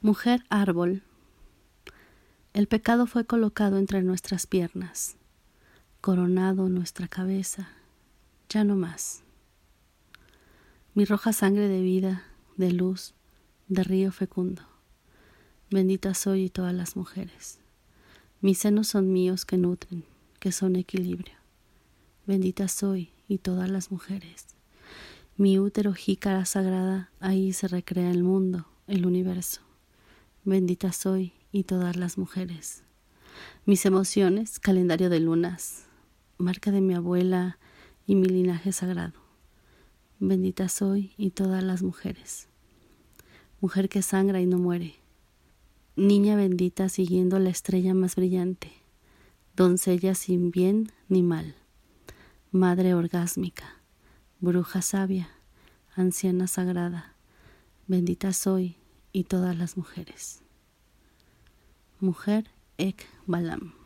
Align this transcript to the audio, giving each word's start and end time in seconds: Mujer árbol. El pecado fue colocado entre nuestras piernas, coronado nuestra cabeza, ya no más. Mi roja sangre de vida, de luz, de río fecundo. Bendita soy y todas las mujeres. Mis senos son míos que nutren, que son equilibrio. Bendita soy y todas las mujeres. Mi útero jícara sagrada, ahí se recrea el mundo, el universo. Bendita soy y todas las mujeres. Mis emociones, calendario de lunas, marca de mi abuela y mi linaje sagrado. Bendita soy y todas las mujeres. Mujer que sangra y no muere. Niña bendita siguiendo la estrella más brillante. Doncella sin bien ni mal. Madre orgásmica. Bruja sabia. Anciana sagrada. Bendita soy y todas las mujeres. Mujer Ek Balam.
Mujer 0.00 0.44
árbol. 0.48 1.02
El 2.52 2.68
pecado 2.68 3.08
fue 3.08 3.24
colocado 3.24 3.78
entre 3.78 4.00
nuestras 4.00 4.46
piernas, 4.46 5.16
coronado 6.00 6.68
nuestra 6.68 7.08
cabeza, 7.08 7.70
ya 8.48 8.62
no 8.62 8.76
más. 8.76 9.24
Mi 10.94 11.04
roja 11.04 11.32
sangre 11.32 11.66
de 11.66 11.82
vida, 11.82 12.22
de 12.56 12.70
luz, 12.70 13.14
de 13.66 13.82
río 13.82 14.12
fecundo. 14.12 14.62
Bendita 15.68 16.14
soy 16.14 16.44
y 16.44 16.48
todas 16.48 16.72
las 16.72 16.94
mujeres. 16.94 17.58
Mis 18.40 18.58
senos 18.58 18.86
son 18.86 19.12
míos 19.12 19.44
que 19.44 19.56
nutren, 19.56 20.04
que 20.38 20.52
son 20.52 20.76
equilibrio. 20.76 21.34
Bendita 22.24 22.68
soy 22.68 23.10
y 23.26 23.38
todas 23.38 23.68
las 23.68 23.90
mujeres. 23.90 24.46
Mi 25.36 25.58
útero 25.58 25.92
jícara 25.92 26.44
sagrada, 26.44 27.10
ahí 27.18 27.52
se 27.52 27.66
recrea 27.66 28.12
el 28.12 28.22
mundo, 28.22 28.68
el 28.86 29.04
universo. 29.04 29.67
Bendita 30.48 30.92
soy 30.92 31.34
y 31.52 31.64
todas 31.64 31.96
las 31.96 32.16
mujeres. 32.16 32.82
Mis 33.66 33.84
emociones, 33.84 34.58
calendario 34.58 35.10
de 35.10 35.20
lunas, 35.20 35.84
marca 36.38 36.70
de 36.70 36.80
mi 36.80 36.94
abuela 36.94 37.58
y 38.06 38.14
mi 38.14 38.28
linaje 38.28 38.72
sagrado. 38.72 39.20
Bendita 40.18 40.70
soy 40.70 41.12
y 41.18 41.32
todas 41.32 41.62
las 41.62 41.82
mujeres. 41.82 42.48
Mujer 43.60 43.90
que 43.90 44.00
sangra 44.00 44.40
y 44.40 44.46
no 44.46 44.56
muere. 44.56 44.94
Niña 45.96 46.34
bendita 46.34 46.88
siguiendo 46.88 47.38
la 47.38 47.50
estrella 47.50 47.92
más 47.92 48.16
brillante. 48.16 48.72
Doncella 49.54 50.14
sin 50.14 50.50
bien 50.50 50.92
ni 51.10 51.22
mal. 51.22 51.56
Madre 52.52 52.94
orgásmica. 52.94 53.82
Bruja 54.40 54.80
sabia. 54.80 55.28
Anciana 55.94 56.46
sagrada. 56.46 57.16
Bendita 57.86 58.32
soy 58.32 58.78
y 59.12 59.24
todas 59.24 59.56
las 59.56 59.76
mujeres. 59.76 60.42
Mujer 62.00 62.50
Ek 62.76 63.06
Balam. 63.26 63.77